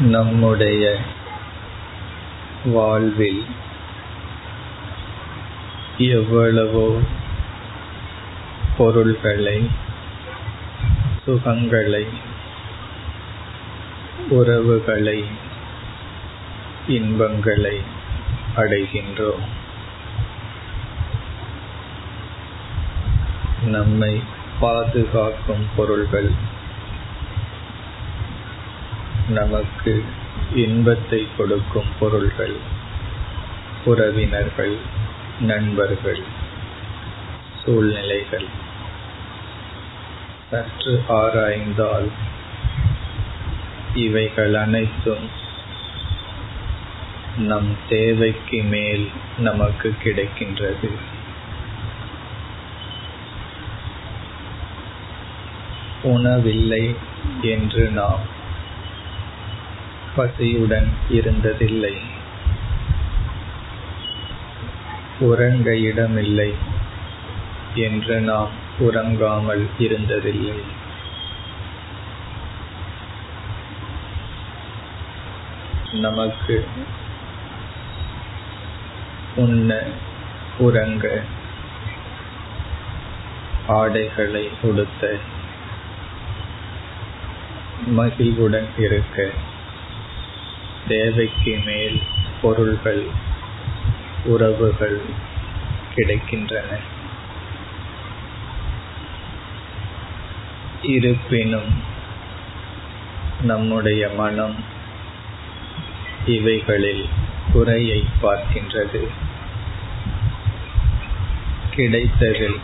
[0.00, 0.98] நம்முடைய
[2.64, 3.44] வாழ்வில்
[5.98, 7.00] எவ்வளவோ
[8.76, 9.70] பொருள்களை
[11.26, 12.06] சுகங்களை
[14.28, 15.24] உறவுகளை
[16.86, 17.80] இன்பங்களை
[18.56, 19.44] அடைகின்றோம்.
[23.64, 24.22] நம்மை
[24.60, 26.30] பாதுகாக்கும் பொருள்கள்
[29.28, 30.04] நமக்கு
[30.54, 32.56] இன்பத்தை கொடுக்கும் பொருள்கள்
[33.84, 34.76] உறவினர்கள்
[35.40, 36.20] நண்பர்கள்
[37.64, 38.44] சூழ்நிலைகள்.
[40.50, 42.10] சற்று ஆராய்ந்தால்
[43.94, 45.30] இவைகள் அனைத்தும்
[47.38, 50.90] நம் தேவைக்கு மேல் நமக்கு கிடைக்கின்றது.
[56.02, 56.94] உணவில்லை
[57.40, 58.34] என்று நாம்
[60.16, 61.94] பசியுடன் இருந்ததில்லை.
[65.20, 66.54] உறங்க இடமில்லை
[67.74, 70.60] என்று நாம் உறங்காமல் இருந்ததில்லை.
[75.92, 76.66] நமக்கு
[79.36, 79.82] உண்ண
[80.58, 81.22] உறங்க
[83.66, 85.18] ஆடைகளை உடுத்த
[87.86, 89.30] மகிழ்வுடன் இருக்க
[90.88, 92.02] தேவைக்கு மேல்
[92.42, 93.06] பொருள்கள்
[94.24, 95.00] உறவுகள்
[95.96, 96.78] கிடைக்கின்றன.
[100.82, 101.82] இருப்பினும்
[103.42, 104.64] நம்முடைய மனம்
[106.26, 107.08] இவைகளில்
[107.52, 109.08] குறையை பார்க்கின்றது.
[111.74, 112.60] கிடைத்ததில்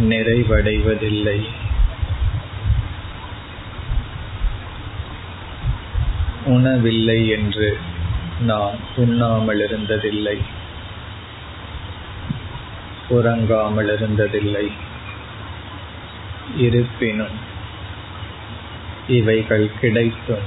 [0.00, 1.48] நிறைவடைவதில்லை.
[6.44, 7.68] உணவில்லை என்று
[8.40, 10.36] நாம் உண்ணாமல் இருந்ததில்லை
[13.08, 14.66] உறங்காமல் இருந்ததில்லை
[16.56, 17.36] இருப்பினும்
[19.08, 20.46] இவைகள் கிடைத்தும்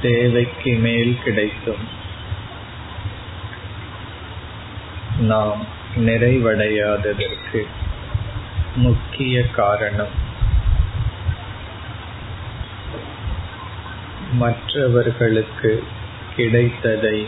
[0.00, 1.84] தேவைக்கு மேல் கிடைத்தும்
[5.22, 5.62] நாம்
[5.96, 7.60] நிறைவடையாததற்கு
[8.76, 10.19] முக்கிய காரணம்
[14.32, 15.84] மற்றவர்களுக்கு
[16.36, 17.26] கிடைத்ததை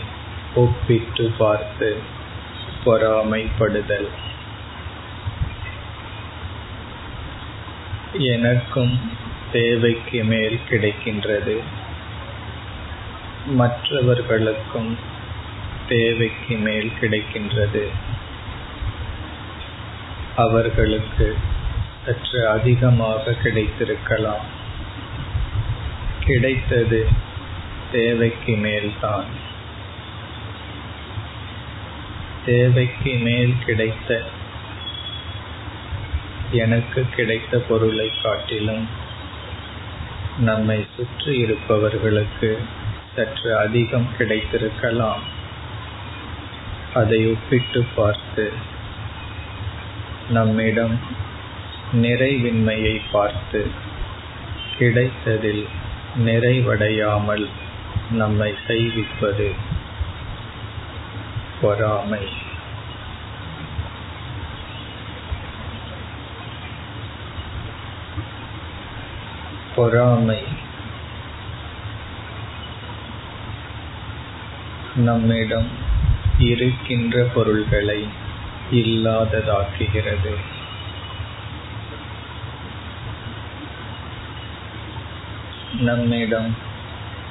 [0.55, 1.97] ஒப்பிட்டு பார்த்து
[2.85, 4.07] பொறாமைப்படுதல்.
[8.13, 9.11] எனக்கும்
[9.51, 11.59] தேவைக்கு மேல் கிடைக்கின்றது.
[13.45, 14.97] மற்றவர்களுக்கும்
[15.87, 17.87] தேவைக்கு மேல் கிடைக்கின்றது.
[20.35, 21.37] அவர்களுக்கு
[22.05, 24.61] சற்று அதிகமாக கிடைத்திருக்கலாம்.
[26.25, 27.07] கிடைத்தது
[27.91, 29.29] தேவைக்கு மேல்தான்
[32.45, 34.09] தேவைக்கு மேல் கிடைத்த
[36.51, 38.87] எனக்கு கிடைத்த பொருளை காட்டிலும்
[40.37, 42.49] நம்மை சுற்றி இருப்பவர்களுக்கு
[43.15, 45.23] சற்று அதிகம் கிடைத்திருக்கலாம்.
[46.93, 48.51] அதை ஒப்பிட்டு பார்த்து
[50.29, 50.99] நம்மிடம்
[51.93, 53.61] நிறைவின்மையை பார்த்து
[54.77, 55.65] கிடைத்ததில்
[56.17, 57.49] நிறைவடையாமல்
[58.11, 59.53] நம்மை செய்விப்பது
[61.61, 62.29] பொறாமை.
[69.75, 70.43] பொறாமை
[74.95, 75.69] நம்மிடம்
[76.37, 78.07] இருக்கின்ற பொருள்களை
[78.71, 80.35] இல்லாததாக்குகிறது.
[85.79, 86.55] நம்மிடம்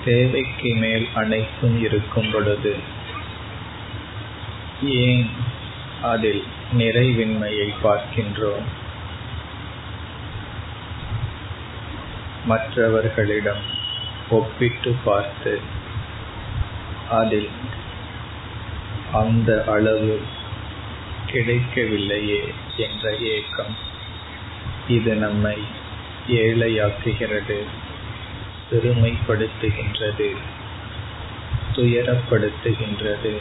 [0.05, 2.77] தேவைக்கு மேல் அனைத்தும் இருக்கும் பொழுது
[4.83, 5.31] ஏன்
[6.03, 8.63] அதில் நிறைவின்மையை பார்க்கின்றோம்?
[12.45, 13.63] மற்றவர்களிடம்
[14.31, 15.61] ஒப்பிட்டு பார்த்து
[17.11, 17.49] அதில்
[19.13, 20.21] அந்த அளவு
[21.27, 23.77] கிடைக்கவில்லையே என்ற ஏக்கம்
[24.89, 25.59] இது நம்மை
[26.29, 27.65] ஏழையாக்குகிறது.
[28.73, 30.37] பெருமைப்படுத்துகின்றது.
[31.73, 33.41] துயரப்படுத்துகின்றது.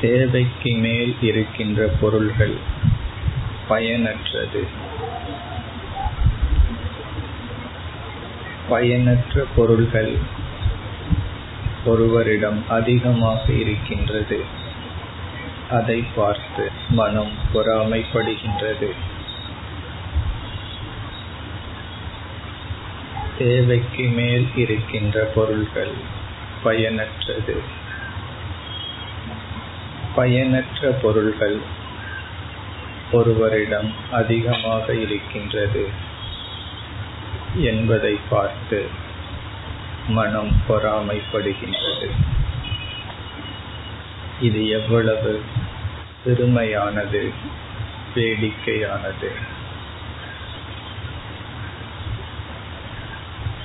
[0.00, 2.56] தேவைக்கு மேல் இருக்கின்ற பொருள்கள்
[3.68, 4.66] பயனற்றது.
[8.68, 10.18] பயனற்ற பொருள்கள்
[11.84, 14.68] ஒருவரிடம் அதிகமாக இருக்கின்றது.
[15.70, 18.90] அதை பார்த்து மனம் பொறாமைப்படுகின்றது.
[23.38, 25.92] தேவைக்கு மேல் இருக்கின்ற பொருள்கள்
[26.64, 27.60] பயனற்றது.
[30.14, 31.60] பயனற்ற பொருள்கள்
[33.12, 35.88] ஒருவரிடம் அதிகமாக இருக்கின்றது
[37.54, 38.88] என்பதை பார்த்து
[40.08, 42.10] மனம் பொறாமைப்படுகின்றது.
[44.40, 45.42] இது எவ்வளவு?
[46.26, 47.32] சிறுமையானது
[48.14, 49.30] வேடிக்கையானது.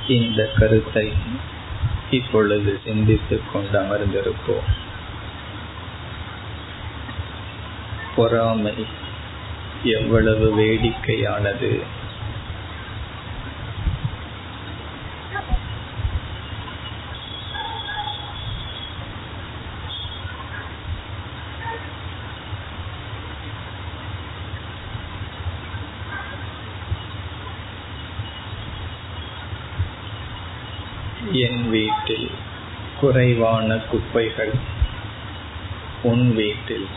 [0.07, 1.13] இந்த கருத்தை
[2.11, 4.73] இப்பொழுது சிந்தித்துக் கொண்டு அமர்ந்திருப்போம்.
[8.15, 8.85] பொறாமை
[9.83, 11.83] எவ்வளவு வேடிக்கையானது
[31.31, 32.31] என் வீட்டில்
[32.99, 34.51] குறைவான குப்பைகள்
[36.03, 36.87] உன் வீட்டில்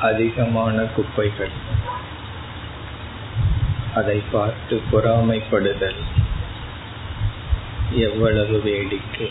[0.00, 1.50] அதிகமான குப்பைகள்.
[3.94, 5.96] அதை பார்த்து பொறாமைப்படுதல்
[7.90, 9.30] எவ்வளவு வேடிக்கை.